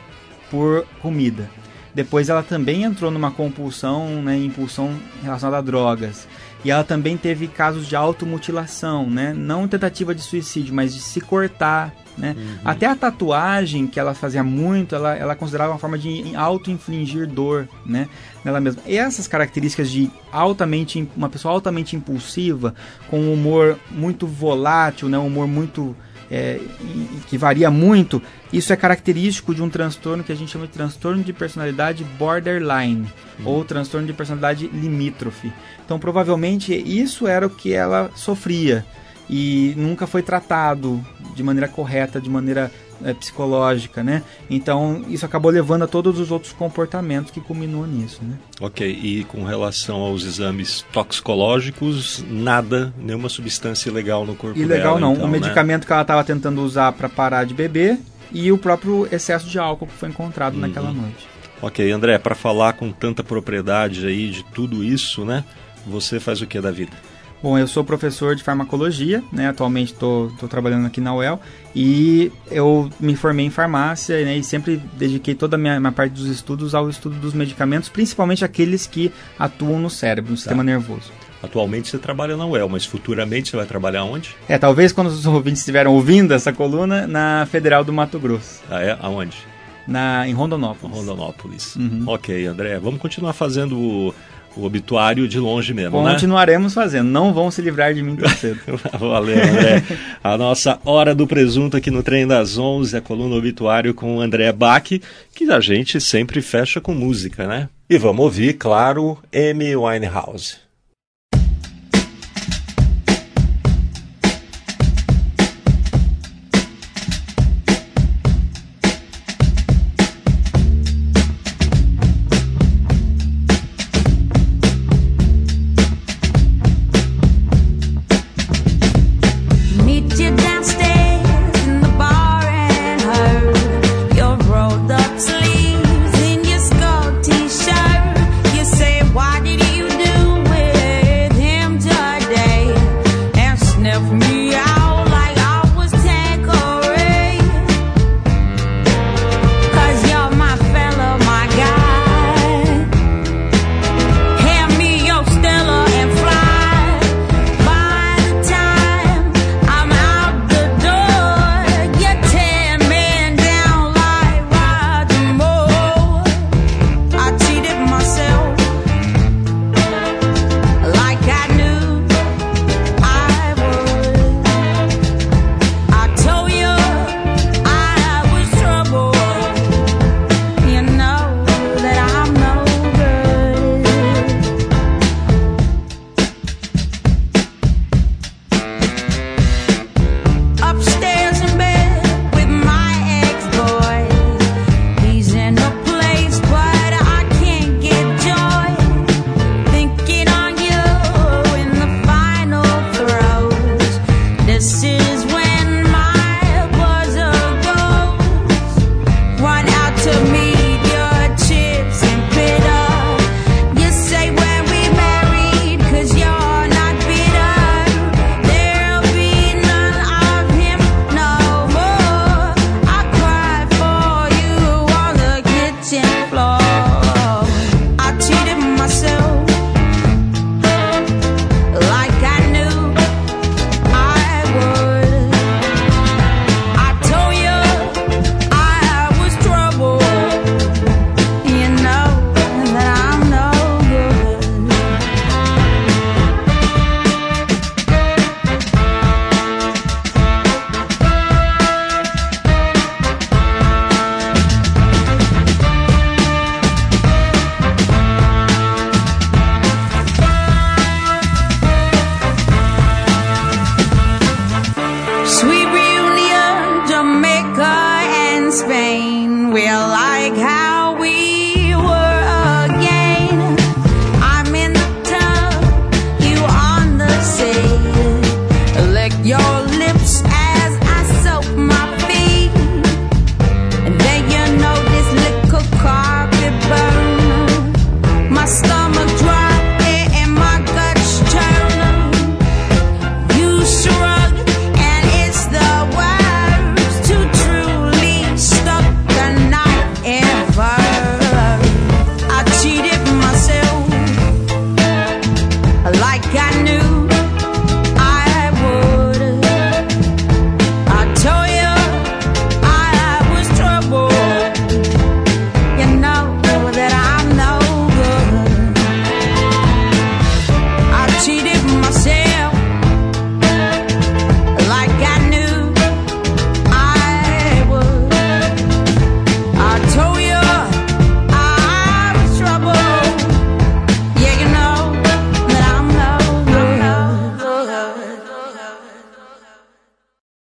por 0.49 0.85
comida. 1.01 1.49
Depois 1.93 2.29
ela 2.29 2.43
também 2.43 2.83
entrou 2.83 3.09
numa 3.09 3.31
compulsão, 3.31 4.21
né, 4.21 4.37
impulsão 4.37 4.95
relacionada 5.23 5.57
a 5.57 5.61
drogas. 5.61 6.27
E 6.63 6.71
ela 6.71 6.83
também 6.83 7.17
teve 7.17 7.47
casos 7.47 7.87
de 7.87 7.95
automutilação, 7.95 9.09
né? 9.09 9.33
Não 9.33 9.67
tentativa 9.67 10.13
de 10.13 10.21
suicídio, 10.21 10.73
mas 10.73 10.93
de 10.93 10.99
se 10.99 11.21
cortar, 11.21 11.93
né? 12.17 12.35
Uhum. 12.37 12.57
Até 12.65 12.87
a 12.87 12.95
tatuagem, 12.95 13.85
que 13.85 13.99
ela 13.99 14.13
fazia 14.13 14.43
muito, 14.43 14.95
ela, 14.95 15.15
ela 15.15 15.35
considerava 15.35 15.73
uma 15.73 15.79
forma 15.79 15.97
de 15.97 16.35
auto-infligir 16.35 17.27
dor 17.27 17.69
né, 17.85 18.09
nela 18.43 18.59
mesma. 18.59 18.81
E 18.85 18.97
essas 18.97 19.27
características 19.27 19.91
de 19.91 20.09
altamente 20.31 21.07
uma 21.15 21.29
pessoa 21.29 21.53
altamente 21.53 21.95
impulsiva, 21.95 22.73
com 23.09 23.19
um 23.19 23.33
humor 23.33 23.77
muito 23.91 24.25
volátil, 24.25 25.07
né, 25.07 25.17
um 25.17 25.27
humor 25.27 25.47
muito 25.47 25.95
é, 26.29 26.59
que 27.27 27.37
varia 27.37 27.71
muito, 27.71 28.21
isso 28.51 28.71
é 28.71 28.75
característico 28.75 29.53
de 29.53 29.61
um 29.61 29.69
transtorno 29.69 30.23
que 30.23 30.31
a 30.31 30.35
gente 30.35 30.51
chama 30.51 30.67
de 30.67 30.73
transtorno 30.73 31.23
de 31.23 31.33
personalidade 31.33 32.03
borderline 32.03 33.07
uhum. 33.39 33.47
ou 33.47 33.65
transtorno 33.65 34.07
de 34.07 34.13
personalidade 34.13 34.67
limítrofe. 34.67 35.51
Então, 35.85 35.99
provavelmente 35.99 36.73
isso 36.73 37.27
era 37.27 37.47
o 37.47 37.49
que 37.49 37.73
ela 37.73 38.11
sofria 38.15 38.85
e 39.29 39.73
nunca 39.75 40.07
foi 40.07 40.21
tratado 40.21 41.05
de 41.35 41.43
maneira 41.43 41.67
correta, 41.67 42.19
de 42.19 42.29
maneira 42.29 42.71
é, 43.03 43.13
psicológica, 43.13 44.03
né? 44.03 44.23
Então 44.49 45.03
isso 45.07 45.25
acabou 45.25 45.51
levando 45.51 45.83
a 45.83 45.87
todos 45.87 46.19
os 46.19 46.31
outros 46.31 46.53
comportamentos 46.53 47.31
que 47.31 47.39
culminou 47.39 47.85
nisso, 47.85 48.21
né? 48.23 48.35
Ok, 48.61 48.87
e 48.87 49.23
com 49.25 49.43
relação 49.43 49.97
aos 49.97 50.23
exames 50.23 50.85
toxicológicos, 50.91 52.23
nada, 52.29 52.93
nenhuma 52.97 53.29
substância 53.29 53.89
ilegal 53.89 54.25
no 54.25 54.35
corpo 54.35 54.57
ilegal 54.57 54.95
dela? 54.95 54.99
não, 54.99 55.13
então, 55.13 55.25
o 55.25 55.27
né? 55.27 55.39
medicamento 55.39 55.85
que 55.85 55.93
ela 55.93 56.01
estava 56.01 56.23
tentando 56.23 56.61
usar 56.61 56.91
para 56.93 57.09
parar 57.09 57.45
de 57.45 57.53
beber 57.53 57.99
e 58.31 58.51
o 58.51 58.57
próprio 58.57 59.07
excesso 59.11 59.47
de 59.47 59.57
álcool 59.57 59.87
que 59.87 59.93
foi 59.93 60.09
encontrado 60.09 60.55
uhum. 60.55 60.61
naquela 60.61 60.91
noite. 60.91 61.27
Ok, 61.61 61.89
André, 61.91 62.17
para 62.19 62.35
falar 62.35 62.73
com 62.73 62.91
tanta 62.91 63.23
propriedade 63.23 64.05
aí 64.05 64.29
de 64.29 64.43
tudo 64.43 64.83
isso, 64.83 65.25
né? 65.25 65.43
Você 65.87 66.19
faz 66.19 66.41
o 66.41 66.45
que 66.45 66.59
da 66.59 66.71
vida? 66.71 66.91
Bom, 67.41 67.57
eu 67.57 67.67
sou 67.67 67.83
professor 67.83 68.35
de 68.35 68.43
farmacologia, 68.43 69.23
né? 69.31 69.47
Atualmente 69.47 69.93
estou 69.93 70.31
trabalhando 70.49 70.87
aqui 70.87 70.99
na 70.99 71.13
UEL 71.15 71.39
e 71.75 72.31
eu 72.49 72.89
me 72.99 73.15
formei 73.15 73.45
em 73.45 73.51
farmácia 73.51 74.23
né? 74.25 74.37
e 74.37 74.43
sempre 74.43 74.81
dediquei 74.93 75.35
toda 75.35 75.55
a 75.55 75.59
minha, 75.59 75.79
minha, 75.79 75.91
parte 75.91 76.13
dos 76.13 76.25
estudos 76.25 76.73
ao 76.73 76.89
estudo 76.89 77.15
dos 77.17 77.33
medicamentos, 77.33 77.89
principalmente 77.89 78.43
aqueles 78.43 78.87
que 78.87 79.11
atuam 79.37 79.79
no 79.79 79.89
cérebro, 79.89 80.31
no 80.31 80.35
tá. 80.35 80.41
sistema 80.41 80.63
nervoso. 80.63 81.11
Atualmente 81.41 81.89
você 81.89 81.99
trabalha 81.99 82.35
na 82.35 82.45
UEL, 82.47 82.67
mas 82.67 82.85
futuramente 82.85 83.51
você 83.51 83.57
vai 83.57 83.67
trabalhar 83.67 84.03
onde? 84.03 84.35
É, 84.49 84.57
talvez 84.57 84.91
quando 84.91 85.07
os 85.07 85.25
ouvintes 85.27 85.59
estiveram 85.59 85.93
ouvindo 85.93 86.33
essa 86.33 86.51
coluna, 86.51 87.05
na 87.05 87.47
Federal 87.51 87.83
do 87.83 87.93
Mato 87.93 88.19
Grosso. 88.19 88.63
Ah, 88.69 88.81
é? 88.81 88.97
Aonde? 88.99 89.37
Na, 89.87 90.27
em 90.27 90.33
Rondonópolis. 90.33 90.97
Rondonópolis. 90.97 91.75
Uhum. 91.75 92.03
Ok, 92.07 92.45
André, 92.47 92.79
vamos 92.79 92.99
continuar 92.99 93.33
fazendo 93.33 94.13
o 94.57 94.65
obituário 94.65 95.27
de 95.27 95.39
longe 95.39 95.73
mesmo, 95.73 96.03
né? 96.03 96.11
Continuaremos 96.11 96.75
né? 96.75 96.83
fazendo, 96.83 97.09
não 97.09 97.33
vão 97.33 97.49
se 97.51 97.61
livrar 97.61 97.93
de 97.93 98.01
mim 98.01 98.15
tão 98.15 98.29
cedo. 98.35 98.59
Valeu, 98.99 99.37
André. 99.37 99.83
a 100.23 100.37
nossa 100.37 100.79
Hora 100.83 101.13
do 101.13 101.27
Presunto 101.27 101.77
aqui 101.77 101.91
no 101.91 102.03
Trem 102.03 102.27
das 102.27 102.57
11, 102.57 102.97
a 102.97 103.01
coluna 103.01 103.35
obituário 103.35 103.93
com 103.93 104.17
o 104.17 104.21
André 104.21 104.51
Bach, 104.51 104.83
que 104.83 105.51
a 105.51 105.59
gente 105.59 106.01
sempre 106.01 106.41
fecha 106.41 106.81
com 106.81 106.93
música, 106.93 107.47
né? 107.47 107.69
E 107.89 107.97
vamos 107.97 108.23
ouvir, 108.25 108.53
claro, 108.53 109.17
Amy 109.33 109.75
Winehouse. 109.75 110.66